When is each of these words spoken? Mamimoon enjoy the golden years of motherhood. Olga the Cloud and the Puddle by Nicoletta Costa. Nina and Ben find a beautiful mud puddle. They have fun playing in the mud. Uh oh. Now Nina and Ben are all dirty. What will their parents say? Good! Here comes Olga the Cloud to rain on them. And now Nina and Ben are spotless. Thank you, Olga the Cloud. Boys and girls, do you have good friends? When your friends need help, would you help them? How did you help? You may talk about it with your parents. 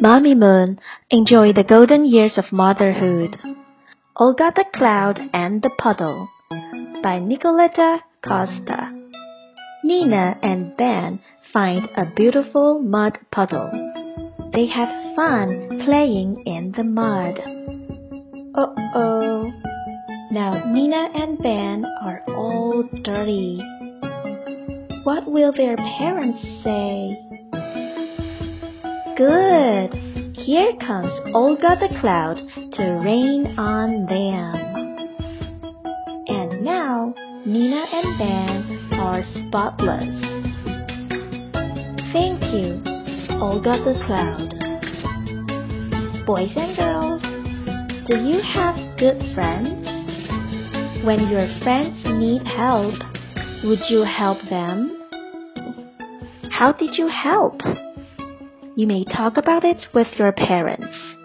Mamimoon 0.00 0.78
enjoy 1.10 1.54
the 1.54 1.64
golden 1.64 2.04
years 2.04 2.36
of 2.36 2.52
motherhood. 2.52 3.38
Olga 4.16 4.52
the 4.54 4.66
Cloud 4.74 5.18
and 5.32 5.62
the 5.62 5.70
Puddle 5.78 6.28
by 7.02 7.18
Nicoletta 7.18 8.00
Costa. 8.22 8.92
Nina 9.82 10.38
and 10.42 10.76
Ben 10.76 11.20
find 11.50 11.88
a 11.96 12.04
beautiful 12.14 12.82
mud 12.82 13.18
puddle. 13.32 13.70
They 14.52 14.66
have 14.66 15.16
fun 15.16 15.80
playing 15.86 16.42
in 16.44 16.72
the 16.76 16.84
mud. 16.84 17.38
Uh 18.54 18.74
oh. 18.94 19.50
Now 20.30 20.70
Nina 20.70 21.08
and 21.14 21.38
Ben 21.38 21.86
are 22.02 22.22
all 22.28 22.84
dirty. 23.02 23.62
What 25.04 25.26
will 25.26 25.52
their 25.52 25.76
parents 25.76 26.42
say? 26.62 27.16
Good! 29.16 29.94
Here 30.36 30.72
comes 30.86 31.10
Olga 31.32 31.76
the 31.80 31.88
Cloud 32.00 32.36
to 32.74 32.82
rain 33.02 33.46
on 33.56 34.04
them. 34.04 34.54
And 36.28 36.62
now 36.62 37.14
Nina 37.46 37.86
and 37.94 38.18
Ben 38.18 38.90
are 39.00 39.22
spotless. 39.48 40.20
Thank 42.12 42.42
you, 42.52 42.82
Olga 43.40 43.80
the 43.86 43.94
Cloud. 44.04 44.52
Boys 46.26 46.52
and 46.54 46.76
girls, 46.76 47.22
do 48.06 48.16
you 48.22 48.42
have 48.42 48.76
good 48.98 49.18
friends? 49.34 49.86
When 51.06 51.30
your 51.30 51.48
friends 51.62 52.04
need 52.04 52.46
help, 52.46 52.92
would 53.64 53.80
you 53.88 54.04
help 54.04 54.38
them? 54.50 54.92
How 56.50 56.72
did 56.72 56.98
you 56.98 57.08
help? 57.08 57.62
You 58.76 58.86
may 58.86 59.04
talk 59.04 59.38
about 59.38 59.64
it 59.64 59.86
with 59.94 60.06
your 60.18 60.32
parents. 60.32 61.15